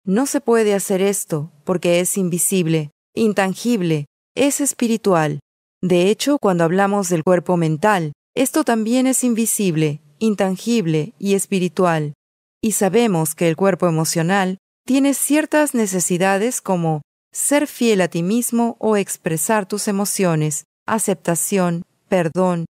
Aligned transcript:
No 0.05 0.25
se 0.27 0.41
puede 0.41 0.73
hacer 0.75 1.03
esto 1.03 1.51
porque 1.65 1.99
es 1.99 2.17
invisible, 2.17 2.93
intangible, 3.13 4.07
es 4.37 4.61
espiritual. 4.61 5.41
De 5.83 6.11
hecho, 6.11 6.39
cuando 6.41 6.63
hablamos 6.63 7.09
del 7.09 7.25
cuerpo 7.25 7.57
mental, 7.57 8.13
esto 8.37 8.65
también 8.65 9.07
es 9.07 9.25
invisible, 9.25 10.03
intangible 10.19 11.15
y 11.19 11.35
espiritual, 11.35 12.13
y 12.61 12.73
sabemos 12.73 13.35
que 13.35 13.49
el 13.49 13.57
cuerpo 13.57 13.89
emocional 13.89 14.59
tiene 14.85 15.15
ciertas 15.15 15.75
necesidades 15.75 16.61
como 16.61 17.01
ser 17.33 17.67
fiel 17.67 18.03
a 18.03 18.09
ti 18.09 18.23
mismo 18.23 18.77
o 18.79 18.99
expresar 18.99 19.65
tus 19.67 19.89
emociones, 19.89 20.65
aceptación, 20.87 21.85
perdón, 22.09 22.67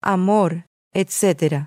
amor, 0.00 0.64
etc. 0.94 1.66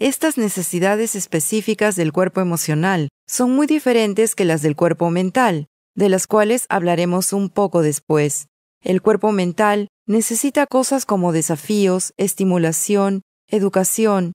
Estas 0.00 0.36
necesidades 0.36 1.14
específicas 1.14 1.94
del 1.94 2.12
cuerpo 2.12 2.40
emocional 2.40 3.08
son 3.28 3.52
muy 3.52 3.68
diferentes 3.68 4.34
que 4.34 4.44
las 4.44 4.62
del 4.62 4.74
cuerpo 4.74 5.10
mental, 5.10 5.66
de 5.94 6.08
las 6.08 6.26
cuales 6.26 6.66
hablaremos 6.68 7.32
un 7.32 7.50
poco 7.50 7.82
después. 7.82 8.48
El 8.82 9.00
cuerpo 9.00 9.30
mental 9.30 9.86
necesita 10.06 10.66
cosas 10.66 11.06
como 11.06 11.32
desafíos, 11.32 12.12
estimulación, 12.16 13.22
educación. 13.48 14.32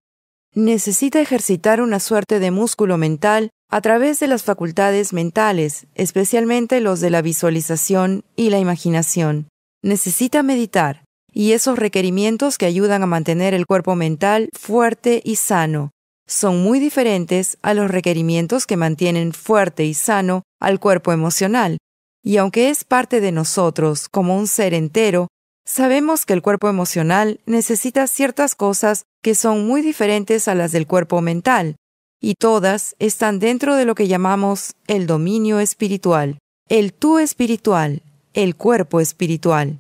Necesita 0.56 1.22
ejercitar 1.22 1.82
una 1.82 2.00
suerte 2.00 2.40
de 2.40 2.52
músculo 2.52 2.98
mental 2.98 3.50
a 3.70 3.82
través 3.82 4.20
de 4.20 4.28
las 4.28 4.44
facultades 4.44 5.14
mentales, 5.14 5.86
especialmente 5.94 6.82
los 6.82 7.00
de 7.02 7.12
la 7.12 7.22
visualización 7.22 8.24
y 8.36 8.50
la 8.50 8.60
imaginación. 8.60 9.48
Necesita 9.84 10.42
meditar, 10.42 11.04
y 11.32 11.52
esos 11.52 11.78
requerimientos 11.78 12.58
que 12.58 12.66
ayudan 12.66 13.04
a 13.04 13.08
mantener 13.08 13.54
el 13.54 13.68
cuerpo 13.68 13.96
mental 13.96 14.50
fuerte 14.54 15.22
y 15.24 15.36
sano 15.36 15.92
son 16.30 16.62
muy 16.62 16.80
diferentes 16.80 17.58
a 17.64 17.74
los 17.74 17.90
requerimientos 17.90 18.68
que 18.68 18.78
mantienen 18.78 19.34
fuerte 19.34 19.86
y 19.86 19.96
sano 19.96 20.44
al 20.60 20.80
cuerpo 20.80 21.12
emocional, 21.12 21.78
y 22.24 22.38
aunque 22.38 22.70
es 22.70 22.84
parte 22.84 23.20
de 23.20 23.32
nosotros 23.32 24.10
como 24.10 24.38
un 24.38 24.46
ser 24.46 24.76
entero, 24.76 25.28
sabemos 25.70 26.26
que 26.26 26.34
el 26.34 26.42
cuerpo 26.42 26.68
emocional 26.68 27.40
necesita 27.46 28.08
ciertas 28.08 28.56
cosas 28.56 29.04
que 29.22 29.36
son 29.36 29.68
muy 29.68 29.82
diferentes 29.82 30.48
a 30.48 30.56
las 30.56 30.72
del 30.72 30.88
cuerpo 30.88 31.22
mental, 31.22 31.76
y 32.20 32.34
todas 32.34 32.96
están 32.98 33.38
dentro 33.38 33.76
de 33.76 33.86
lo 33.86 33.94
que 33.94 34.08
llamamos 34.08 34.74
el 34.88 35.06
dominio 35.06 35.60
espiritual, 35.60 36.40
el 36.70 36.92
tú 36.92 37.20
espiritual, 37.20 38.02
el 38.34 38.56
cuerpo 38.56 39.00
espiritual. 39.00 39.80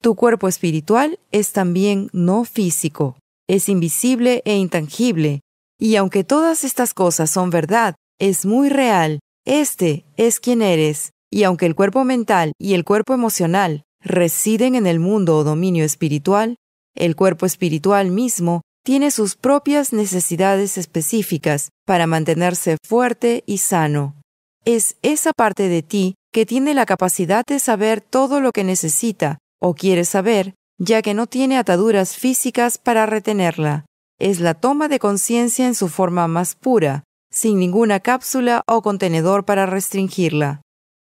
Tu 0.00 0.16
cuerpo 0.16 0.48
espiritual 0.48 1.20
es 1.30 1.52
también 1.52 2.10
no 2.12 2.44
físico, 2.44 3.16
es 3.48 3.68
invisible 3.68 4.42
e 4.44 4.56
intangible, 4.56 5.40
y 5.78 5.94
aunque 5.94 6.24
todas 6.24 6.64
estas 6.64 6.92
cosas 6.92 7.30
son 7.30 7.50
verdad, 7.50 7.94
es 8.18 8.44
muy 8.44 8.68
real, 8.68 9.20
este 9.46 10.04
es 10.16 10.40
quien 10.40 10.60
eres, 10.60 11.12
y 11.30 11.44
aunque 11.44 11.66
el 11.66 11.76
cuerpo 11.76 12.04
mental 12.04 12.52
y 12.58 12.74
el 12.74 12.84
cuerpo 12.84 13.14
emocional 13.14 13.84
residen 14.02 14.74
en 14.74 14.86
el 14.86 15.00
mundo 15.00 15.36
o 15.36 15.44
dominio 15.44 15.84
espiritual, 15.84 16.56
el 16.94 17.16
cuerpo 17.16 17.46
espiritual 17.46 18.10
mismo 18.10 18.62
tiene 18.84 19.10
sus 19.10 19.36
propias 19.36 19.92
necesidades 19.92 20.78
específicas 20.78 21.70
para 21.86 22.06
mantenerse 22.06 22.78
fuerte 22.82 23.44
y 23.46 23.58
sano. 23.58 24.16
Es 24.64 24.96
esa 25.02 25.32
parte 25.32 25.68
de 25.68 25.82
ti 25.82 26.14
que 26.32 26.46
tiene 26.46 26.74
la 26.74 26.86
capacidad 26.86 27.44
de 27.46 27.58
saber 27.58 28.00
todo 28.00 28.40
lo 28.40 28.52
que 28.52 28.64
necesita 28.64 29.38
o 29.60 29.74
quiere 29.74 30.04
saber, 30.04 30.54
ya 30.78 31.02
que 31.02 31.14
no 31.14 31.26
tiene 31.26 31.58
ataduras 31.58 32.16
físicas 32.16 32.78
para 32.78 33.06
retenerla. 33.06 33.84
Es 34.18 34.40
la 34.40 34.54
toma 34.54 34.88
de 34.88 34.98
conciencia 34.98 35.66
en 35.66 35.74
su 35.74 35.88
forma 35.88 36.26
más 36.28 36.54
pura, 36.54 37.04
sin 37.30 37.58
ninguna 37.58 38.00
cápsula 38.00 38.62
o 38.66 38.82
contenedor 38.82 39.44
para 39.44 39.66
restringirla 39.66 40.62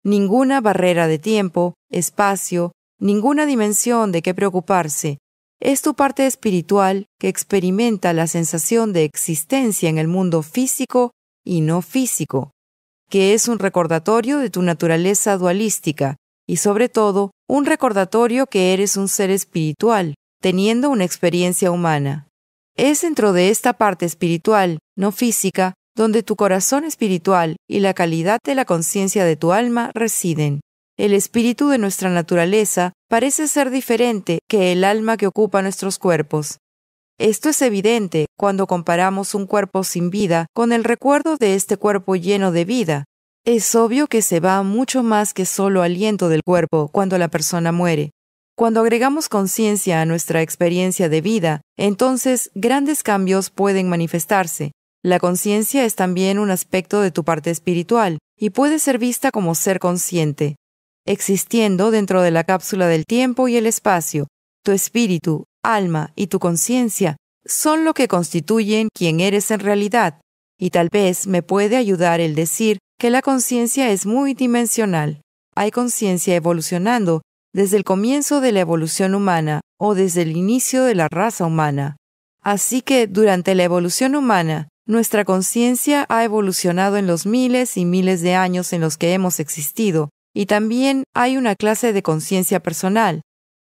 ninguna 0.06 0.60
barrera 0.60 1.08
de 1.08 1.18
tiempo, 1.18 1.74
espacio, 1.90 2.70
ninguna 3.00 3.44
dimensión 3.44 4.12
de 4.12 4.22
qué 4.22 4.34
preocuparse. 4.34 5.18
Es 5.60 5.82
tu 5.82 5.94
parte 5.94 6.26
espiritual 6.26 7.06
que 7.18 7.28
experimenta 7.28 8.12
la 8.12 8.28
sensación 8.28 8.92
de 8.92 9.02
existencia 9.02 9.88
en 9.88 9.98
el 9.98 10.06
mundo 10.06 10.42
físico 10.42 11.10
y 11.44 11.60
no 11.60 11.82
físico, 11.82 12.52
que 13.10 13.34
es 13.34 13.48
un 13.48 13.58
recordatorio 13.58 14.38
de 14.38 14.48
tu 14.48 14.62
naturaleza 14.62 15.36
dualística 15.36 16.16
y 16.46 16.58
sobre 16.58 16.88
todo 16.88 17.32
un 17.48 17.66
recordatorio 17.66 18.46
que 18.46 18.72
eres 18.74 18.96
un 18.96 19.08
ser 19.08 19.30
espiritual, 19.30 20.14
teniendo 20.40 20.88
una 20.88 21.04
experiencia 21.04 21.72
humana. 21.72 22.28
Es 22.76 23.00
dentro 23.00 23.32
de 23.32 23.48
esta 23.48 23.72
parte 23.72 24.06
espiritual, 24.06 24.78
no 24.96 25.10
física, 25.10 25.74
donde 25.96 26.22
tu 26.22 26.36
corazón 26.36 26.84
espiritual 26.84 27.56
y 27.66 27.80
la 27.80 27.94
calidad 27.94 28.38
de 28.44 28.54
la 28.54 28.66
conciencia 28.66 29.24
de 29.24 29.36
tu 29.36 29.52
alma 29.52 29.90
residen. 29.94 30.60
El 30.98 31.12
espíritu 31.12 31.68
de 31.68 31.78
nuestra 31.78 32.10
naturaleza 32.10 32.92
parece 33.08 33.48
ser 33.48 33.70
diferente 33.70 34.38
que 34.48 34.72
el 34.72 34.84
alma 34.84 35.16
que 35.16 35.26
ocupa 35.26 35.62
nuestros 35.62 35.98
cuerpos. 35.98 36.58
Esto 37.18 37.48
es 37.48 37.62
evidente 37.62 38.26
cuando 38.36 38.66
comparamos 38.66 39.34
un 39.34 39.46
cuerpo 39.46 39.84
sin 39.84 40.10
vida 40.10 40.46
con 40.54 40.72
el 40.72 40.84
recuerdo 40.84 41.36
de 41.38 41.54
este 41.54 41.78
cuerpo 41.78 42.14
lleno 42.14 42.52
de 42.52 42.66
vida. 42.66 43.04
Es 43.46 43.74
obvio 43.74 44.06
que 44.06 44.20
se 44.20 44.40
va 44.40 44.62
mucho 44.62 45.02
más 45.02 45.32
que 45.32 45.46
solo 45.46 45.82
aliento 45.82 46.28
del 46.28 46.42
cuerpo 46.44 46.90
cuando 46.92 47.16
la 47.16 47.28
persona 47.28 47.72
muere. 47.72 48.10
Cuando 48.54 48.80
agregamos 48.80 49.28
conciencia 49.28 50.00
a 50.00 50.06
nuestra 50.06 50.42
experiencia 50.42 51.08
de 51.08 51.20
vida, 51.20 51.60
entonces 51.78 52.50
grandes 52.54 53.02
cambios 53.02 53.50
pueden 53.50 53.88
manifestarse, 53.88 54.72
la 55.02 55.20
conciencia 55.20 55.84
es 55.84 55.94
también 55.94 56.38
un 56.38 56.50
aspecto 56.50 57.00
de 57.00 57.10
tu 57.10 57.24
parte 57.24 57.50
espiritual 57.50 58.18
y 58.38 58.50
puede 58.50 58.78
ser 58.78 58.98
vista 58.98 59.30
como 59.30 59.54
ser 59.54 59.78
consciente. 59.78 60.56
Existiendo 61.06 61.90
dentro 61.90 62.22
de 62.22 62.30
la 62.30 62.44
cápsula 62.44 62.88
del 62.88 63.04
tiempo 63.06 63.48
y 63.48 63.56
el 63.56 63.66
espacio, 63.66 64.26
tu 64.64 64.72
espíritu, 64.72 65.44
alma 65.62 66.12
y 66.16 66.26
tu 66.26 66.38
conciencia 66.38 67.16
son 67.44 67.84
lo 67.84 67.94
que 67.94 68.08
constituyen 68.08 68.88
quien 68.92 69.20
eres 69.20 69.50
en 69.52 69.60
realidad, 69.60 70.20
y 70.58 70.70
tal 70.70 70.88
vez 70.90 71.26
me 71.26 71.42
puede 71.42 71.76
ayudar 71.76 72.20
el 72.20 72.34
decir 72.34 72.78
que 72.98 73.10
la 73.10 73.22
conciencia 73.22 73.90
es 73.90 74.06
muy 74.06 74.34
dimensional. 74.34 75.20
Hay 75.54 75.70
conciencia 75.70 76.34
evolucionando 76.34 77.22
desde 77.52 77.76
el 77.76 77.84
comienzo 77.84 78.40
de 78.40 78.52
la 78.52 78.60
evolución 78.60 79.14
humana 79.14 79.60
o 79.78 79.94
desde 79.94 80.22
el 80.22 80.36
inicio 80.36 80.84
de 80.84 80.94
la 80.94 81.08
raza 81.08 81.46
humana. 81.46 81.96
Así 82.42 82.82
que 82.82 83.06
durante 83.06 83.54
la 83.54 83.64
evolución 83.64 84.14
humana, 84.14 84.68
nuestra 84.86 85.24
conciencia 85.24 86.06
ha 86.08 86.22
evolucionado 86.22 86.96
en 86.96 87.06
los 87.08 87.26
miles 87.26 87.76
y 87.76 87.84
miles 87.84 88.22
de 88.22 88.34
años 88.34 88.72
en 88.72 88.80
los 88.80 88.96
que 88.96 89.12
hemos 89.12 89.40
existido, 89.40 90.10
y 90.32 90.46
también 90.46 91.04
hay 91.14 91.36
una 91.36 91.56
clase 91.56 91.92
de 91.92 92.02
conciencia 92.02 92.60
personal, 92.60 93.22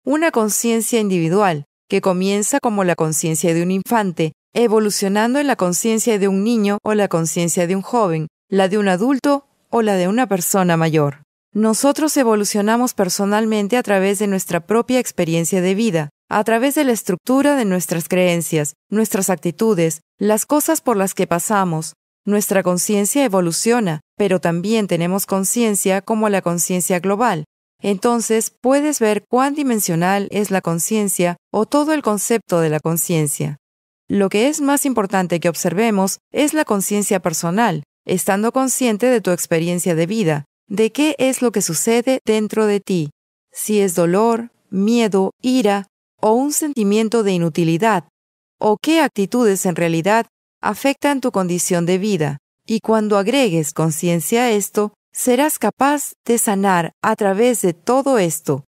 una 0.04 0.30
conciencia 0.30 1.00
individual, 1.00 1.64
que 1.88 2.00
comienza 2.00 2.60
como 2.60 2.84
la 2.84 2.96
conciencia 2.96 3.54
de 3.54 3.62
un 3.62 3.70
infante, 3.70 4.32
evolucionando 4.52 5.38
en 5.38 5.46
la 5.46 5.56
conciencia 5.56 6.18
de 6.18 6.28
un 6.28 6.44
niño 6.44 6.78
o 6.82 6.94
la 6.94 7.08
conciencia 7.08 7.66
de 7.66 7.76
un 7.76 7.82
joven, 7.82 8.28
la 8.50 8.68
de 8.68 8.78
un 8.78 8.88
adulto 8.88 9.46
o 9.70 9.82
la 9.82 9.94
de 9.94 10.08
una 10.08 10.26
persona 10.26 10.76
mayor. 10.76 11.22
Nosotros 11.52 12.16
evolucionamos 12.16 12.92
personalmente 12.92 13.78
a 13.78 13.82
través 13.82 14.18
de 14.18 14.26
nuestra 14.26 14.66
propia 14.66 14.98
experiencia 14.98 15.62
de 15.62 15.74
vida, 15.74 16.10
a 16.28 16.42
través 16.44 16.74
de 16.74 16.84
la 16.84 16.92
estructura 16.92 17.54
de 17.56 17.64
nuestras 17.64 18.08
creencias, 18.08 18.74
nuestras 18.90 19.30
actitudes, 19.30 20.00
las 20.18 20.46
cosas 20.46 20.80
por 20.80 20.96
las 20.96 21.14
que 21.14 21.26
pasamos. 21.26 21.94
Nuestra 22.24 22.62
conciencia 22.64 23.24
evoluciona, 23.24 24.00
pero 24.16 24.40
también 24.40 24.88
tenemos 24.88 25.26
conciencia 25.26 26.02
como 26.02 26.28
la 26.28 26.42
conciencia 26.42 26.98
global. 26.98 27.44
Entonces 27.80 28.50
puedes 28.50 28.98
ver 28.98 29.24
cuán 29.28 29.54
dimensional 29.54 30.26
es 30.30 30.50
la 30.50 30.60
conciencia 30.60 31.36
o 31.52 31.66
todo 31.66 31.92
el 31.92 32.02
concepto 32.02 32.60
de 32.60 32.70
la 32.70 32.80
conciencia. 32.80 33.58
Lo 34.08 34.28
que 34.28 34.48
es 34.48 34.60
más 34.60 34.86
importante 34.86 35.38
que 35.40 35.48
observemos 35.48 36.18
es 36.32 36.54
la 36.54 36.64
conciencia 36.64 37.20
personal, 37.20 37.84
estando 38.04 38.50
consciente 38.52 39.06
de 39.06 39.20
tu 39.20 39.30
experiencia 39.30 39.94
de 39.94 40.06
vida, 40.06 40.44
de 40.68 40.90
qué 40.90 41.14
es 41.18 41.42
lo 41.42 41.52
que 41.52 41.62
sucede 41.62 42.20
dentro 42.24 42.66
de 42.66 42.80
ti, 42.80 43.10
si 43.52 43.80
es 43.80 43.94
dolor, 43.94 44.50
miedo, 44.70 45.30
ira 45.42 45.86
o 46.20 46.32
un 46.32 46.52
sentimiento 46.52 47.22
de 47.22 47.32
inutilidad, 47.32 48.08
o 48.58 48.78
qué 48.80 49.00
actitudes 49.00 49.66
en 49.66 49.76
realidad 49.76 50.26
afectan 50.60 51.20
tu 51.20 51.30
condición 51.30 51.86
de 51.86 51.98
vida. 51.98 52.38
Y 52.66 52.80
cuando 52.80 53.16
agregues 53.16 53.72
conciencia 53.72 54.44
a 54.44 54.50
esto, 54.50 54.92
serás 55.12 55.58
capaz 55.58 56.14
de 56.24 56.38
sanar 56.38 56.92
a 57.02 57.14
través 57.16 57.62
de 57.62 57.72
todo 57.74 58.18
esto. 58.18 58.64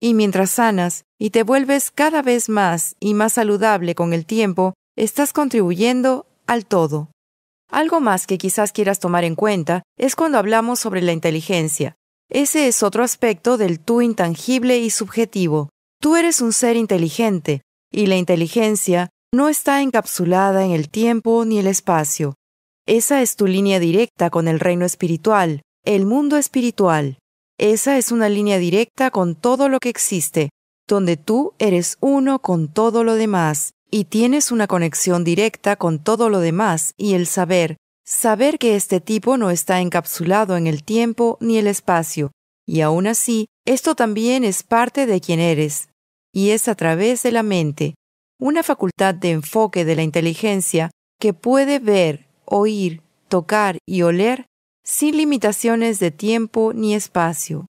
Y 0.00 0.14
mientras 0.14 0.50
sanas 0.50 1.04
y 1.18 1.30
te 1.30 1.42
vuelves 1.42 1.90
cada 1.90 2.22
vez 2.22 2.48
más 2.48 2.96
y 3.00 3.14
más 3.14 3.34
saludable 3.34 3.94
con 3.94 4.12
el 4.12 4.26
tiempo, 4.26 4.74
estás 4.96 5.32
contribuyendo 5.32 6.26
al 6.46 6.66
todo. 6.66 7.10
Algo 7.70 8.00
más 8.00 8.26
que 8.26 8.36
quizás 8.36 8.72
quieras 8.72 8.98
tomar 8.98 9.24
en 9.24 9.34
cuenta 9.34 9.82
es 9.96 10.14
cuando 10.14 10.38
hablamos 10.38 10.78
sobre 10.78 11.00
la 11.00 11.12
inteligencia. 11.12 11.94
Ese 12.28 12.68
es 12.68 12.82
otro 12.82 13.02
aspecto 13.02 13.56
del 13.56 13.80
tú 13.80 14.02
intangible 14.02 14.78
y 14.78 14.90
subjetivo. 14.90 15.70
Tú 16.02 16.16
eres 16.16 16.40
un 16.40 16.52
ser 16.52 16.74
inteligente, 16.74 17.62
y 17.92 18.06
la 18.06 18.16
inteligencia 18.16 19.10
no 19.32 19.48
está 19.48 19.82
encapsulada 19.82 20.64
en 20.64 20.72
el 20.72 20.88
tiempo 20.88 21.44
ni 21.44 21.60
el 21.60 21.68
espacio. 21.68 22.34
Esa 22.88 23.22
es 23.22 23.36
tu 23.36 23.46
línea 23.46 23.78
directa 23.78 24.28
con 24.28 24.48
el 24.48 24.58
reino 24.58 24.84
espiritual, 24.84 25.62
el 25.84 26.04
mundo 26.04 26.38
espiritual. 26.38 27.18
Esa 27.56 27.98
es 27.98 28.10
una 28.10 28.28
línea 28.28 28.58
directa 28.58 29.12
con 29.12 29.36
todo 29.36 29.68
lo 29.68 29.78
que 29.78 29.90
existe, 29.90 30.50
donde 30.88 31.16
tú 31.16 31.54
eres 31.60 31.98
uno 32.00 32.40
con 32.40 32.66
todo 32.66 33.04
lo 33.04 33.14
demás 33.14 33.74
y 33.88 34.06
tienes 34.06 34.50
una 34.50 34.66
conexión 34.66 35.22
directa 35.22 35.76
con 35.76 36.02
todo 36.02 36.30
lo 36.30 36.40
demás 36.40 36.94
y 36.96 37.14
el 37.14 37.28
saber, 37.28 37.76
saber 38.04 38.58
que 38.58 38.74
este 38.74 39.00
tipo 39.00 39.36
no 39.36 39.50
está 39.50 39.80
encapsulado 39.80 40.56
en 40.56 40.66
el 40.66 40.82
tiempo 40.82 41.38
ni 41.40 41.58
el 41.58 41.68
espacio, 41.68 42.32
y 42.66 42.80
aún 42.80 43.06
así, 43.06 43.46
esto 43.64 43.94
también 43.94 44.42
es 44.42 44.64
parte 44.64 45.06
de 45.06 45.20
quien 45.20 45.38
eres, 45.38 45.91
y 46.32 46.50
es 46.50 46.68
a 46.68 46.74
través 46.74 47.22
de 47.22 47.32
la 47.32 47.42
mente, 47.42 47.94
una 48.38 48.62
facultad 48.62 49.14
de 49.14 49.30
enfoque 49.30 49.84
de 49.84 49.96
la 49.96 50.02
inteligencia 50.02 50.90
que 51.20 51.34
puede 51.34 51.78
ver, 51.78 52.26
oír, 52.44 53.02
tocar 53.28 53.78
y 53.86 54.02
oler 54.02 54.46
sin 54.84 55.16
limitaciones 55.16 56.00
de 56.00 56.10
tiempo 56.10 56.72
ni 56.74 56.94
espacio. 56.94 57.66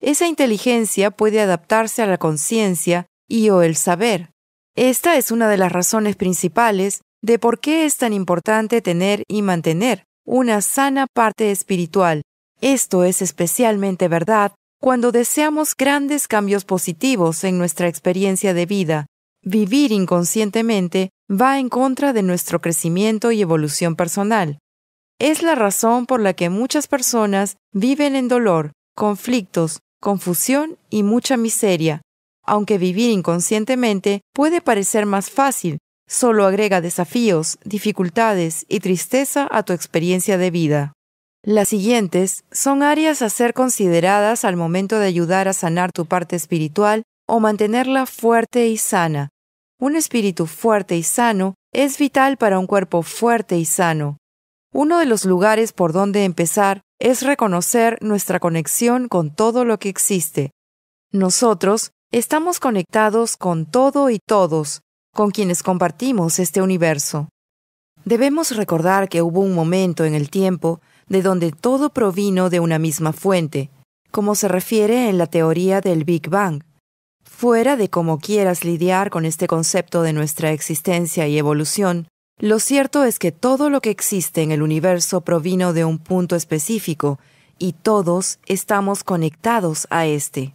Esa 0.00 0.26
inteligencia 0.26 1.10
puede 1.10 1.40
adaptarse 1.40 2.02
a 2.02 2.06
la 2.06 2.18
conciencia 2.18 3.06
y 3.28 3.50
o 3.50 3.62
el 3.62 3.76
saber, 3.76 4.30
esta 4.78 5.16
es 5.16 5.32
una 5.32 5.48
de 5.48 5.56
las 5.56 5.72
razones 5.72 6.14
principales 6.14 7.02
de 7.20 7.40
por 7.40 7.58
qué 7.58 7.84
es 7.84 7.96
tan 7.96 8.12
importante 8.12 8.80
tener 8.80 9.24
y 9.26 9.42
mantener 9.42 10.04
una 10.24 10.60
sana 10.60 11.08
parte 11.12 11.50
espiritual. 11.50 12.22
Esto 12.60 13.02
es 13.02 13.20
especialmente 13.20 14.06
verdad 14.06 14.52
cuando 14.80 15.12
deseamos 15.12 15.76
grandes 15.76 16.28
cambios 16.28 16.64
positivos 16.64 17.42
en 17.44 17.58
nuestra 17.58 17.88
experiencia 17.88 18.54
de 18.54 18.66
vida. 18.66 19.06
Vivir 19.42 19.92
inconscientemente 19.92 21.10
va 21.30 21.58
en 21.58 21.68
contra 21.68 22.12
de 22.12 22.22
nuestro 22.22 22.60
crecimiento 22.60 23.32
y 23.32 23.40
evolución 23.42 23.96
personal. 23.96 24.58
Es 25.18 25.42
la 25.42 25.54
razón 25.54 26.06
por 26.06 26.20
la 26.20 26.32
que 26.32 26.48
muchas 26.48 26.86
personas 26.86 27.56
viven 27.72 28.14
en 28.14 28.28
dolor, 28.28 28.72
conflictos, 28.94 29.80
confusión 30.00 30.78
y 30.90 31.02
mucha 31.02 31.36
miseria, 31.36 32.02
aunque 32.48 32.78
vivir 32.78 33.10
inconscientemente 33.10 34.22
puede 34.32 34.60
parecer 34.60 35.06
más 35.06 35.30
fácil, 35.30 35.78
solo 36.08 36.46
agrega 36.46 36.80
desafíos, 36.80 37.58
dificultades 37.64 38.64
y 38.68 38.80
tristeza 38.80 39.46
a 39.50 39.62
tu 39.64 39.72
experiencia 39.72 40.38
de 40.38 40.50
vida. 40.50 40.92
Las 41.42 41.68
siguientes 41.68 42.44
son 42.50 42.82
áreas 42.82 43.22
a 43.22 43.30
ser 43.30 43.54
consideradas 43.54 44.44
al 44.44 44.56
momento 44.56 44.98
de 44.98 45.06
ayudar 45.06 45.48
a 45.48 45.52
sanar 45.52 45.92
tu 45.92 46.06
parte 46.06 46.36
espiritual 46.36 47.02
o 47.26 47.40
mantenerla 47.40 48.06
fuerte 48.06 48.68
y 48.68 48.76
sana. 48.76 49.30
Un 49.80 49.96
espíritu 49.96 50.46
fuerte 50.46 50.96
y 50.96 51.02
sano 51.02 51.54
es 51.72 51.98
vital 51.98 52.36
para 52.36 52.58
un 52.58 52.66
cuerpo 52.66 53.02
fuerte 53.02 53.58
y 53.58 53.64
sano. 53.64 54.18
Uno 54.72 54.98
de 54.98 55.06
los 55.06 55.24
lugares 55.24 55.72
por 55.72 55.92
donde 55.92 56.24
empezar 56.24 56.82
es 56.98 57.22
reconocer 57.22 57.98
nuestra 58.02 58.40
conexión 58.40 59.08
con 59.08 59.34
todo 59.34 59.64
lo 59.64 59.78
que 59.78 59.88
existe. 59.88 60.50
Nosotros 61.12 61.92
Estamos 62.10 62.58
conectados 62.58 63.36
con 63.36 63.66
todo 63.66 64.08
y 64.08 64.18
todos, 64.18 64.80
con 65.12 65.30
quienes 65.30 65.62
compartimos 65.62 66.38
este 66.38 66.62
universo. 66.62 67.28
Debemos 68.06 68.56
recordar 68.56 69.10
que 69.10 69.20
hubo 69.20 69.40
un 69.40 69.54
momento 69.54 70.06
en 70.06 70.14
el 70.14 70.30
tiempo 70.30 70.80
de 71.08 71.22
donde 71.22 71.52
todo 71.52 71.90
provino 71.90 72.50
de 72.50 72.60
una 72.60 72.78
misma 72.78 73.12
fuente, 73.12 73.70
como 74.10 74.34
se 74.34 74.48
refiere 74.48 75.08
en 75.08 75.18
la 75.18 75.26
teoría 75.26 75.80
del 75.80 76.04
Big 76.04 76.28
Bang. 76.28 76.62
Fuera 77.24 77.76
de 77.76 77.90
cómo 77.90 78.18
quieras 78.18 78.64
lidiar 78.64 79.10
con 79.10 79.24
este 79.24 79.46
concepto 79.46 80.02
de 80.02 80.12
nuestra 80.12 80.52
existencia 80.52 81.28
y 81.28 81.38
evolución, 81.38 82.08
lo 82.40 82.60
cierto 82.60 83.04
es 83.04 83.18
que 83.18 83.32
todo 83.32 83.68
lo 83.68 83.80
que 83.80 83.90
existe 83.90 84.42
en 84.42 84.52
el 84.52 84.62
universo 84.62 85.22
provino 85.22 85.72
de 85.72 85.84
un 85.84 85.98
punto 85.98 86.36
específico 86.36 87.18
y 87.58 87.72
todos 87.72 88.38
estamos 88.46 89.02
conectados 89.02 89.88
a 89.90 90.06
este. 90.06 90.54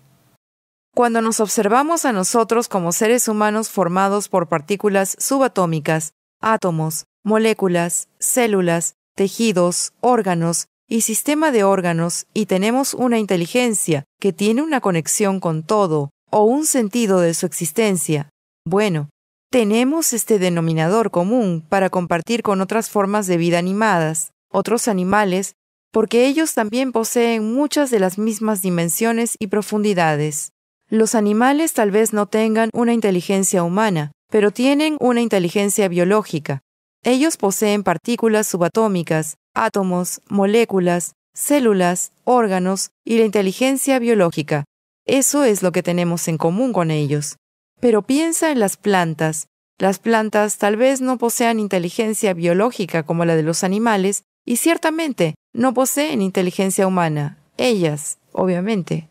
Cuando 0.96 1.22
nos 1.22 1.40
observamos 1.40 2.06
a 2.06 2.14
nosotros 2.14 2.70
como 2.70 2.92
seres 2.92 3.28
humanos 3.28 3.70
formados 3.70 4.30
por 4.30 4.48
partículas 4.48 5.18
subatómicas, 5.20 6.14
átomos, 6.40 7.06
moléculas, 7.24 8.08
células, 8.20 8.96
tejidos, 9.16 9.94
órganos 10.02 10.68
y 10.88 11.02
sistema 11.02 11.52
de 11.52 11.64
órganos 11.64 12.26
y 12.34 12.46
tenemos 12.46 12.94
una 12.94 13.20
inteligencia 13.20 14.04
que 14.20 14.34
tiene 14.34 14.62
una 14.62 14.82
conexión 14.82 15.40
con 15.40 15.64
todo 15.64 16.12
o 16.30 16.44
un 16.44 16.66
sentido 16.66 17.20
de 17.20 17.34
su 17.34 17.46
existencia, 17.46 18.30
bueno, 18.66 19.10
tenemos 19.52 20.14
este 20.14 20.40
denominador 20.40 21.12
común 21.12 21.64
para 21.68 21.90
compartir 21.90 22.42
con 22.42 22.62
otras 22.62 22.90
formas 22.90 23.28
de 23.28 23.38
vida 23.38 23.60
animadas, 23.60 24.32
otros 24.50 24.88
animales, 24.88 25.56
porque 25.92 26.26
ellos 26.26 26.54
también 26.54 26.92
poseen 26.92 27.54
muchas 27.54 27.92
de 27.92 28.00
las 28.00 28.18
mismas 28.18 28.62
dimensiones 28.62 29.36
y 29.38 29.48
profundidades. 29.48 30.54
Los 30.90 31.14
animales 31.14 31.74
tal 31.74 31.92
vez 31.92 32.14
no 32.14 32.26
tengan 32.26 32.70
una 32.74 32.94
inteligencia 32.94 33.64
humana, 33.64 34.12
pero 34.32 34.52
tienen 34.52 34.98
una 35.00 35.22
inteligencia 35.22 35.88
biológica. 35.88 36.62
Ellos 37.04 37.38
poseen 37.38 37.84
partículas 37.84 38.48
subatómicas, 38.48 39.36
átomos, 39.54 40.22
moléculas, 40.30 41.14
células, 41.34 42.12
órganos 42.24 42.92
y 43.06 43.18
la 43.18 43.26
inteligencia 43.26 44.00
biológica. 44.00 44.66
Eso 45.06 45.44
es 45.44 45.64
lo 45.64 45.72
que 45.72 45.84
tenemos 45.84 46.28
en 46.28 46.38
común 46.38 46.74
con 46.74 46.92
ellos. 46.92 47.38
Pero 47.80 48.02
piensa 48.02 48.52
en 48.52 48.60
las 48.60 48.78
plantas. 48.78 49.48
Las 49.80 50.00
plantas 50.00 50.58
tal 50.58 50.78
vez 50.78 51.02
no 51.02 51.18
posean 51.18 51.60
inteligencia 51.60 52.34
biológica 52.34 53.04
como 53.04 53.26
la 53.26 53.36
de 53.36 53.44
los 53.44 53.64
animales 53.64 54.24
y 54.46 54.58
ciertamente 54.58 55.36
no 55.54 55.74
poseen 55.74 56.22
inteligencia 56.22 56.88
humana. 56.88 57.38
Ellas, 57.58 58.18
obviamente 58.32 59.10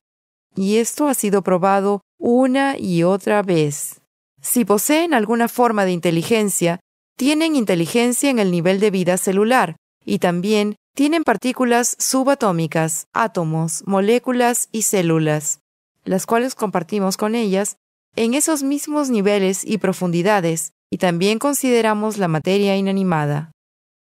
y 0.55 0.77
esto 0.77 1.09
ha 1.09 1.15
sido 1.15 1.43
probado 1.43 2.03
una 2.19 2.77
y 2.79 3.03
otra 3.03 3.43
vez. 3.43 4.01
Si 4.41 4.65
poseen 4.65 5.15
alguna 5.15 5.49
forma 5.49 5.85
de 5.85 5.93
inteligencia, 5.93 6.81
tienen 7.23 7.55
inteligencia 7.55 8.31
en 8.31 8.41
el 8.41 8.51
nivel 8.51 8.81
de 8.81 8.91
vida 8.91 9.17
celular 9.17 9.77
y 10.05 10.19
también 10.19 10.75
tienen 10.93 11.23
partículas 11.23 11.95
subatómicas, 12.01 13.07
átomos, 13.13 13.85
moléculas 13.87 14.69
y 14.73 14.83
células, 14.83 15.61
las 16.05 16.27
cuales 16.27 16.57
compartimos 16.57 17.17
con 17.17 17.37
ellas 17.37 17.77
en 18.17 18.35
esos 18.35 18.65
mismos 18.65 19.09
niveles 19.09 19.65
y 19.65 19.79
profundidades, 19.79 20.73
y 20.91 20.99
también 20.99 21.39
consideramos 21.39 22.19
la 22.19 22.27
materia 22.27 22.77
inanimada. 22.77 23.53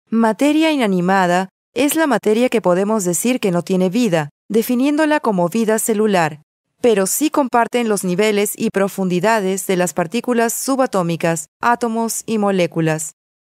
Materia 0.09 0.71
inanimada 0.71 1.49
es 1.75 1.97
la 1.97 2.07
materia 2.07 2.51
que 2.51 2.63
podemos 2.63 3.03
decir 3.03 3.41
que 3.41 3.51
no 3.51 3.63
tiene 3.63 3.89
vida, 3.89 4.31
definiéndola 4.49 5.19
como 5.19 5.49
vida 5.49 5.81
celular, 5.81 6.43
pero 6.83 7.07
sí 7.07 7.31
comparten 7.31 7.89
los 7.89 8.05
niveles 8.05 8.53
y 8.57 8.71
profundidades 8.71 9.67
de 9.69 9.77
las 9.77 9.95
partículas 9.95 10.53
subatómicas, 10.53 11.47
átomos 11.61 12.25
y 12.27 12.39
moléculas. 12.39 13.15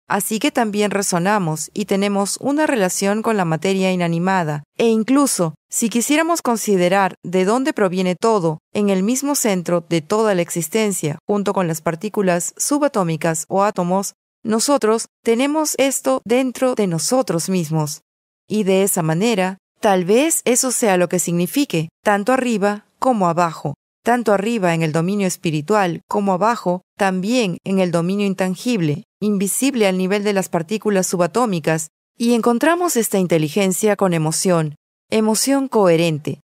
Así 0.08 0.38
que 0.38 0.52
también 0.52 0.92
resonamos 0.92 1.72
y 1.74 1.86
tenemos 1.86 2.38
una 2.40 2.68
relación 2.68 3.24
con 3.24 3.36
la 3.38 3.44
materia 3.44 3.92
inanimada, 3.92 4.64
e 4.78 4.88
incluso, 4.88 5.56
si 5.68 5.90
quisiéramos 5.90 6.44
considerar 6.44 7.16
de 7.24 7.44
dónde 7.44 7.74
proviene 7.74 8.16
todo, 8.16 8.60
en 8.72 8.92
el 8.92 9.02
mismo 9.02 9.34
centro 9.34 9.84
de 9.90 10.02
toda 10.02 10.36
la 10.36 10.44
existencia, 10.44 11.18
junto 11.28 11.54
con 11.54 11.68
las 11.68 11.82
partículas 11.82 12.54
subatómicas 12.56 13.46
o 13.50 13.64
átomos, 13.64 14.14
nosotros 14.44 15.08
tenemos 15.24 15.74
esto 15.80 16.22
dentro 16.24 16.76
de 16.76 16.86
nosotros 16.86 17.50
mismos. 17.50 18.02
Y 18.48 18.64
de 18.64 18.84
esa 18.84 19.02
manera, 19.02 19.58
Tal 19.86 20.04
vez 20.04 20.42
eso 20.46 20.72
sea 20.72 20.98
lo 20.98 21.10
que 21.10 21.20
signifique, 21.20 21.90
tanto 22.04 22.34
arriba 22.34 22.86
como 23.06 23.28
abajo. 23.28 23.76
tanto 24.04 24.34
arriba 24.34 24.74
en 24.74 24.82
el 24.82 24.92
dominio 24.92 25.28
espiritual 25.28 26.02
como 26.08 26.34
abajo 26.34 26.82
también 26.98 27.60
en 27.64 27.78
el 27.78 27.92
dominio 27.92 28.26
intangible, 28.26 29.04
invisible 29.20 29.86
al 29.86 29.96
nivel 30.00 30.24
de 30.24 30.34
las 30.34 30.50
partículas 30.50 31.06
subatómicas, 31.06 31.90
y 32.18 32.34
encontramos 32.34 32.98
esta 32.98 33.20
inteligencia 33.20 33.96
con 33.96 34.16
emoción, 34.16 34.74
emoción 35.12 35.68
coherente, 35.68 36.42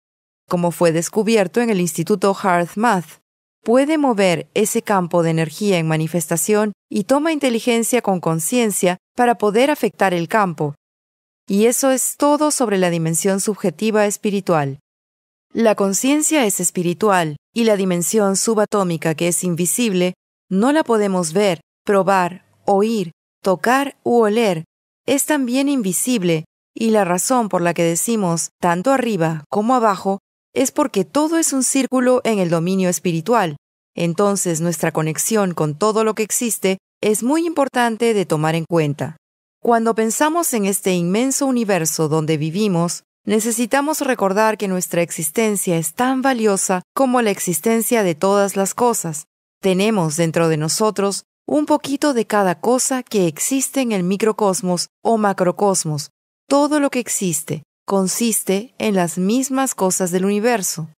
como 0.49 0.71
fue 0.71 0.91
descubierto 0.91 1.61
en 1.61 1.69
el 1.69 1.79
Instituto 1.79 2.35
Math, 2.75 3.21
puede 3.63 3.99
mover 3.99 4.47
ese 4.55 4.81
campo 4.81 5.21
de 5.21 5.29
energía 5.29 5.77
en 5.77 5.87
manifestación 5.87 6.73
y 6.89 7.03
toma 7.03 7.33
inteligencia 7.33 8.01
con 8.01 8.19
conciencia 8.19 8.97
para 9.15 9.35
poder 9.37 9.69
afectar 9.69 10.15
el 10.15 10.27
campo. 10.27 10.73
Y 11.47 11.65
eso 11.65 11.91
es 11.91 12.17
todo 12.17 12.49
sobre 12.49 12.79
la 12.79 12.89
dimensión 12.89 13.41
subjetiva 13.41 14.07
espiritual. 14.07 14.79
La 15.59 15.73
conciencia 15.73 16.45
es 16.45 16.59
espiritual 16.59 17.35
y 17.51 17.63
la 17.63 17.77
dimensión 17.77 18.35
subatómica 18.35 19.15
que 19.15 19.29
es 19.29 19.43
invisible 19.43 20.13
no 20.51 20.71
la 20.71 20.83
podemos 20.83 21.33
ver, 21.33 21.61
probar, 21.83 22.45
oír, 22.63 23.09
tocar 23.41 23.97
u 24.03 24.19
oler. 24.19 24.65
Es 25.07 25.25
también 25.25 25.67
invisible 25.67 26.45
y 26.75 26.91
la 26.91 27.05
razón 27.05 27.49
por 27.49 27.63
la 27.63 27.73
que 27.73 27.81
decimos 27.81 28.49
tanto 28.61 28.91
arriba 28.91 29.45
como 29.49 29.73
abajo 29.73 30.19
es 30.53 30.71
porque 30.71 31.05
todo 31.05 31.39
es 31.39 31.53
un 31.53 31.63
círculo 31.63 32.21
en 32.23 32.37
el 32.37 32.51
dominio 32.51 32.87
espiritual. 32.87 33.57
Entonces 33.95 34.61
nuestra 34.61 34.91
conexión 34.91 35.55
con 35.55 35.75
todo 35.75 36.03
lo 36.03 36.13
que 36.13 36.21
existe 36.21 36.77
es 37.01 37.23
muy 37.23 37.47
importante 37.47 38.13
de 38.13 38.27
tomar 38.27 38.53
en 38.53 38.65
cuenta. 38.69 39.17
Cuando 39.59 39.95
pensamos 39.95 40.53
en 40.53 40.65
este 40.65 40.93
inmenso 40.93 41.47
universo 41.47 42.09
donde 42.09 42.37
vivimos, 42.37 43.01
necesitamos 43.27 43.99
recordar 43.99 44.57
que 44.57 44.69
nuestra 44.69 45.01
existencia 45.01 45.77
es 45.77 45.93
tan 45.93 46.21
valiosa 46.21 46.81
como 46.95 47.21
la 47.21 47.29
existencia 47.29 48.01
de 48.01 48.15
todas 48.15 48.55
las 48.55 48.73
cosas. 48.73 49.27
Tenemos 49.61 50.15
dentro 50.15 50.47
de 50.47 50.55
nosotros 50.55 51.25
un 51.45 51.65
poquito 51.65 52.13
de 52.13 52.25
cada 52.25 52.59
cosa 52.59 53.03
que 53.03 53.27
existe 53.27 53.81
en 53.81 53.91
el 53.91 54.03
microcosmos 54.03 54.87
o 55.03 55.17
macrocosmos, 55.17 56.09
todo 56.47 56.79
lo 56.79 56.89
que 56.89 56.99
existe, 56.99 57.63
consiste 57.85 58.73
en 58.79 58.95
las 58.95 59.17
mismas 59.17 59.75
cosas 59.75 60.11
del 60.11 60.25
universo. 60.25 60.89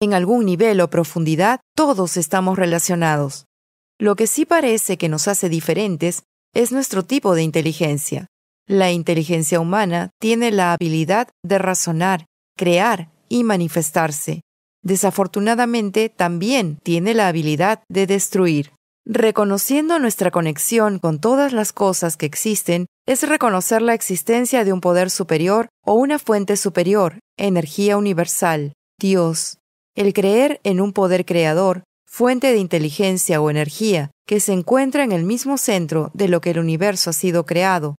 En 0.00 0.14
algún 0.14 0.46
nivel 0.46 0.80
o 0.80 0.88
profundidad, 0.88 1.60
todos 1.76 2.16
estamos 2.16 2.58
relacionados. 2.58 3.44
Lo 3.98 4.16
que 4.16 4.26
sí 4.26 4.46
parece 4.46 4.96
que 4.96 5.10
nos 5.10 5.28
hace 5.28 5.50
diferentes 5.50 6.22
es 6.54 6.72
nuestro 6.72 7.04
tipo 7.04 7.34
de 7.34 7.42
inteligencia. 7.42 8.26
La 8.66 8.90
inteligencia 8.92 9.60
humana 9.60 10.10
tiene 10.18 10.50
la 10.50 10.72
habilidad 10.72 11.28
de 11.42 11.58
razonar, 11.58 12.24
crear 12.56 13.10
y 13.28 13.44
manifestarse. 13.44 14.40
Desafortunadamente, 14.82 16.08
también 16.08 16.78
tiene 16.82 17.12
la 17.12 17.28
habilidad 17.28 17.82
de 17.88 18.06
destruir. 18.06 18.72
Reconociendo 19.06 19.98
nuestra 19.98 20.30
conexión 20.30 20.98
con 20.98 21.20
todas 21.20 21.52
las 21.52 21.74
cosas 21.74 22.16
que 22.16 22.24
existen 22.24 22.86
es 23.06 23.28
reconocer 23.28 23.82
la 23.82 23.92
existencia 23.92 24.64
de 24.64 24.72
un 24.72 24.80
poder 24.80 25.10
superior 25.10 25.68
o 25.84 25.94
una 25.94 26.18
fuente 26.18 26.56
superior, 26.56 27.18
energía 27.36 27.98
universal, 27.98 28.72
Dios. 28.98 29.58
El 29.94 30.14
creer 30.14 30.58
en 30.64 30.80
un 30.80 30.94
poder 30.94 31.26
creador, 31.26 31.84
fuente 32.06 32.52
de 32.52 32.58
inteligencia 32.58 33.42
o 33.42 33.50
energía, 33.50 34.10
que 34.26 34.40
se 34.40 34.54
encuentra 34.54 35.04
en 35.04 35.12
el 35.12 35.24
mismo 35.24 35.58
centro 35.58 36.10
de 36.14 36.28
lo 36.28 36.40
que 36.40 36.52
el 36.52 36.58
universo 36.58 37.10
ha 37.10 37.12
sido 37.12 37.44
creado, 37.44 37.96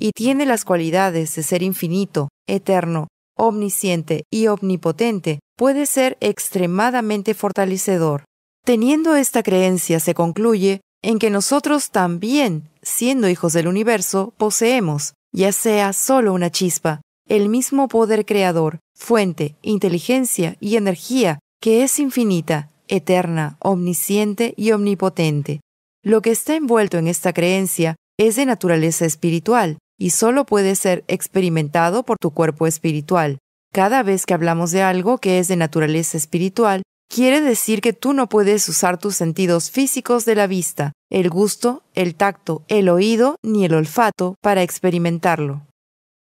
y 0.00 0.12
tiene 0.12 0.46
las 0.46 0.64
cualidades 0.64 1.36
de 1.36 1.42
ser 1.44 1.62
infinito, 1.62 2.30
eterno, 2.48 3.06
omnisciente 3.36 4.24
y 4.32 4.48
omnipotente, 4.48 5.40
puede 5.56 5.86
ser 5.86 6.16
extremadamente 6.20 7.34
fortalecedor. 7.34 8.24
Teniendo 8.64 9.14
esta 9.14 9.42
creencia 9.42 10.00
se 10.00 10.14
concluye 10.14 10.80
en 11.02 11.18
que 11.18 11.30
nosotros 11.30 11.90
también, 11.90 12.68
siendo 12.82 13.28
hijos 13.28 13.52
del 13.52 13.68
universo, 13.68 14.32
poseemos, 14.36 15.12
ya 15.32 15.52
sea 15.52 15.92
solo 15.92 16.32
una 16.32 16.50
chispa, 16.50 17.02
el 17.28 17.48
mismo 17.48 17.86
poder 17.88 18.24
creador, 18.24 18.80
fuente, 18.96 19.54
inteligencia 19.62 20.56
y 20.60 20.76
energía 20.76 21.38
que 21.60 21.82
es 21.82 21.98
infinita, 21.98 22.70
eterna, 22.88 23.56
omnisciente 23.60 24.54
y 24.56 24.72
omnipotente. 24.72 25.60
Lo 26.02 26.22
que 26.22 26.30
está 26.30 26.54
envuelto 26.54 26.96
en 26.96 27.06
esta 27.06 27.34
creencia 27.34 27.96
es 28.18 28.36
de 28.36 28.46
naturaleza 28.46 29.04
espiritual 29.04 29.78
y 30.00 30.10
solo 30.10 30.46
puede 30.46 30.74
ser 30.76 31.04
experimentado 31.08 32.04
por 32.04 32.16
tu 32.18 32.30
cuerpo 32.30 32.66
espiritual. 32.66 33.38
Cada 33.70 34.02
vez 34.02 34.24
que 34.24 34.32
hablamos 34.32 34.70
de 34.70 34.82
algo 34.82 35.18
que 35.18 35.38
es 35.38 35.46
de 35.46 35.56
naturaleza 35.56 36.16
espiritual, 36.16 36.82
quiere 37.08 37.42
decir 37.42 37.82
que 37.82 37.92
tú 37.92 38.14
no 38.14 38.28
puedes 38.28 38.66
usar 38.68 38.98
tus 38.98 39.14
sentidos 39.14 39.70
físicos 39.70 40.24
de 40.24 40.34
la 40.34 40.46
vista, 40.46 40.92
el 41.10 41.28
gusto, 41.28 41.82
el 41.94 42.14
tacto, 42.14 42.64
el 42.68 42.88
oído 42.88 43.36
ni 43.42 43.66
el 43.66 43.74
olfato 43.74 44.36
para 44.40 44.62
experimentarlo. 44.62 45.66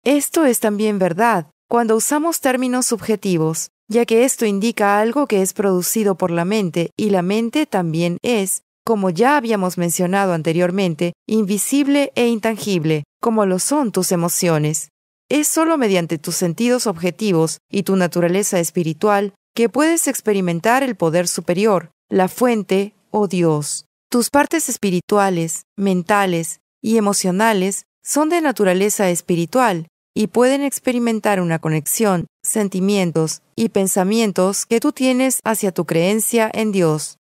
Esto 0.04 0.46
es 0.46 0.60
también 0.60 0.98
verdad 0.98 1.48
cuando 1.70 1.96
usamos 1.96 2.42
términos 2.42 2.88
subjetivos, 2.88 3.70
ya 3.88 4.08
que 4.08 4.26
esto 4.26 4.48
indica 4.48 5.00
algo 5.00 5.28
que 5.28 5.44
es 5.44 5.54
producido 5.54 6.16
por 6.16 6.32
la 6.32 6.44
mente 6.44 6.90
y 6.98 7.12
la 7.12 7.22
mente 7.22 7.68
también 7.68 8.18
es, 8.24 8.64
como 8.84 9.12
ya 9.12 9.38
habíamos 9.38 9.78
mencionado 9.78 10.34
anteriormente, 10.34 11.14
invisible 11.28 12.12
e 12.16 12.28
intangible, 12.28 13.04
como 13.20 13.46
lo 13.46 13.60
son 13.60 13.92
tus 13.92 14.12
emociones. 14.12 14.90
Es 15.30 15.48
solo 15.48 15.78
mediante 15.78 16.18
tus 16.18 16.36
sentidos 16.36 16.88
objetivos 16.88 17.60
y 17.70 17.84
tu 17.84 17.96
naturaleza 17.96 18.60
espiritual 18.60 19.34
que 19.54 19.70
puedes 19.70 20.08
experimentar 20.08 20.84
el 20.84 20.96
poder 20.96 21.28
superior, 21.28 21.92
la 22.10 22.28
fuente 22.28 22.96
o 23.12 23.28
Dios. 23.28 23.86
Tus 24.10 24.30
partes 24.32 24.70
espirituales, 24.70 25.64
mentales 25.78 26.62
y 26.82 26.98
emocionales 26.98 27.84
son 28.04 28.30
de 28.30 28.42
naturaleza 28.42 29.10
espiritual 29.10 29.88
y 30.16 30.28
pueden 30.28 30.64
experimentar 30.64 31.42
una 31.42 31.60
conexión, 31.60 32.26
sentimientos 32.44 33.42
y 33.56 33.70
pensamientos 33.70 34.66
que 34.66 34.80
tú 34.80 34.92
tienes 34.92 35.42
hacia 35.44 35.72
tu 35.72 35.86
creencia 35.86 36.50
en 36.52 36.72
Dios. 36.72 37.19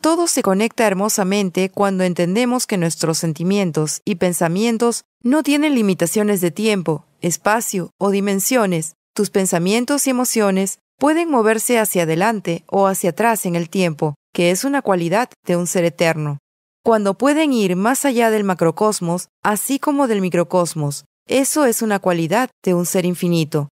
Todo 0.00 0.28
se 0.28 0.42
conecta 0.42 0.86
hermosamente 0.86 1.70
cuando 1.70 2.04
entendemos 2.04 2.66
que 2.66 2.76
nuestros 2.76 3.18
sentimientos 3.18 4.00
y 4.04 4.14
pensamientos 4.14 5.02
no 5.24 5.42
tienen 5.42 5.74
limitaciones 5.74 6.40
de 6.40 6.52
tiempo, 6.52 7.04
espacio 7.20 7.90
o 7.98 8.10
dimensiones. 8.10 8.94
Tus 9.12 9.30
pensamientos 9.30 10.06
y 10.06 10.10
emociones 10.10 10.78
pueden 10.98 11.28
moverse 11.30 11.80
hacia 11.80 12.04
adelante 12.04 12.64
o 12.68 12.86
hacia 12.86 13.10
atrás 13.10 13.44
en 13.44 13.56
el 13.56 13.68
tiempo, 13.68 14.14
que 14.32 14.52
es 14.52 14.62
una 14.62 14.82
cualidad 14.82 15.30
de 15.44 15.56
un 15.56 15.66
ser 15.66 15.84
eterno. 15.84 16.38
Cuando 16.84 17.14
pueden 17.14 17.52
ir 17.52 17.74
más 17.74 18.04
allá 18.04 18.30
del 18.30 18.44
macrocosmos, 18.44 19.28
así 19.42 19.80
como 19.80 20.06
del 20.06 20.20
microcosmos, 20.20 21.06
eso 21.26 21.64
es 21.66 21.82
una 21.82 21.98
cualidad 21.98 22.50
de 22.64 22.74
un 22.74 22.86
ser 22.86 23.04
infinito. 23.04 23.68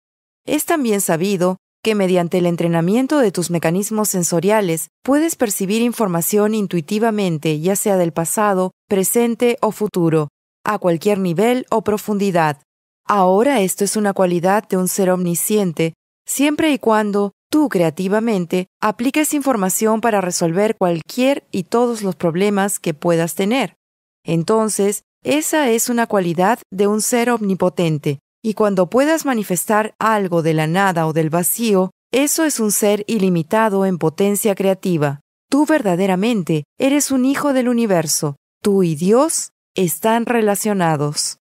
Es 0.45 0.65
también 0.65 1.01
sabido 1.01 1.57
que 1.83 1.95
mediante 1.95 2.37
el 2.37 2.45
entrenamiento 2.45 3.19
de 3.19 3.31
tus 3.31 3.49
mecanismos 3.49 4.09
sensoriales 4.09 4.89
puedes 5.03 5.35
percibir 5.35 5.81
información 5.81 6.53
intuitivamente, 6.53 7.59
ya 7.59 7.75
sea 7.75 7.97
del 7.97 8.11
pasado, 8.11 8.71
presente 8.87 9.57
o 9.61 9.71
futuro, 9.71 10.27
a 10.63 10.77
cualquier 10.77 11.17
nivel 11.17 11.65
o 11.69 11.83
profundidad. 11.83 12.61
Ahora 13.05 13.61
esto 13.61 13.83
es 13.83 13.95
una 13.95 14.13
cualidad 14.13 14.67
de 14.67 14.77
un 14.77 14.87
ser 14.87 15.09
omnisciente 15.09 15.93
siempre 16.25 16.71
y 16.71 16.79
cuando 16.79 17.33
tú 17.49 17.67
creativamente 17.67 18.67
apliques 18.81 19.33
información 19.33 20.01
para 20.01 20.21
resolver 20.21 20.77
cualquier 20.77 21.43
y 21.51 21.63
todos 21.63 22.01
los 22.03 22.15
problemas 22.15 22.79
que 22.79 22.93
puedas 22.93 23.35
tener. 23.35 23.75
Entonces, 24.23 25.03
esa 25.23 25.69
es 25.69 25.89
una 25.89 26.07
cualidad 26.07 26.59
de 26.71 26.87
un 26.87 27.01
ser 27.01 27.29
omnipotente, 27.29 28.19
y 28.43 28.53
cuando 28.53 28.89
puedas 28.89 29.25
manifestar 29.25 29.93
algo 29.99 30.41
de 30.41 30.53
la 30.53 30.67
nada 30.67 31.07
o 31.07 31.13
del 31.13 31.29
vacío, 31.29 31.91
eso 32.11 32.43
es 32.43 32.59
un 32.59 32.71
ser 32.71 33.03
ilimitado 33.07 33.85
en 33.85 33.97
potencia 33.97 34.55
creativa. 34.55 35.21
Tú 35.49 35.65
verdaderamente 35.65 36.63
eres 36.79 37.11
un 37.11 37.25
hijo 37.25 37.53
del 37.53 37.69
universo. 37.69 38.37
Tú 38.61 38.83
y 38.83 38.95
Dios 38.95 39.51
están 39.75 40.25
relacionados. 40.25 41.40